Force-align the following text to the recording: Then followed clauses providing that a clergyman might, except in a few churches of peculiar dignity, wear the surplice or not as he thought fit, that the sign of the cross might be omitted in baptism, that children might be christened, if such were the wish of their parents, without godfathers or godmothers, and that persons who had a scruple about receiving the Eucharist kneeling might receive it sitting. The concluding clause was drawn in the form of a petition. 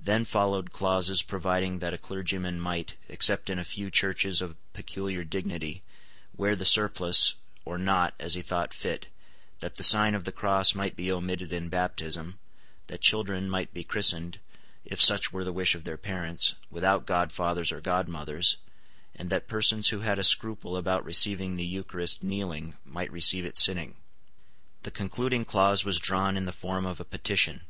Then 0.00 0.24
followed 0.24 0.72
clauses 0.72 1.22
providing 1.22 1.78
that 1.78 1.94
a 1.94 1.96
clergyman 1.96 2.58
might, 2.58 2.96
except 3.08 3.48
in 3.48 3.56
a 3.56 3.62
few 3.64 3.88
churches 3.88 4.42
of 4.42 4.56
peculiar 4.72 5.22
dignity, 5.22 5.84
wear 6.36 6.56
the 6.56 6.64
surplice 6.64 7.34
or 7.64 7.78
not 7.78 8.14
as 8.18 8.34
he 8.34 8.42
thought 8.42 8.74
fit, 8.74 9.06
that 9.60 9.76
the 9.76 9.84
sign 9.84 10.16
of 10.16 10.24
the 10.24 10.32
cross 10.32 10.74
might 10.74 10.96
be 10.96 11.12
omitted 11.12 11.52
in 11.52 11.68
baptism, 11.68 12.40
that 12.88 13.00
children 13.00 13.48
might 13.48 13.72
be 13.72 13.84
christened, 13.84 14.40
if 14.84 15.00
such 15.00 15.32
were 15.32 15.44
the 15.44 15.52
wish 15.52 15.76
of 15.76 15.84
their 15.84 15.96
parents, 15.96 16.56
without 16.68 17.06
godfathers 17.06 17.70
or 17.70 17.80
godmothers, 17.80 18.56
and 19.14 19.30
that 19.30 19.46
persons 19.46 19.90
who 19.90 20.00
had 20.00 20.18
a 20.18 20.24
scruple 20.24 20.76
about 20.76 21.04
receiving 21.04 21.54
the 21.54 21.64
Eucharist 21.64 22.24
kneeling 22.24 22.74
might 22.84 23.12
receive 23.12 23.44
it 23.44 23.56
sitting. 23.56 23.94
The 24.82 24.90
concluding 24.90 25.44
clause 25.44 25.84
was 25.84 26.00
drawn 26.00 26.36
in 26.36 26.44
the 26.46 26.50
form 26.50 26.84
of 26.84 26.98
a 26.98 27.04
petition. 27.04 27.60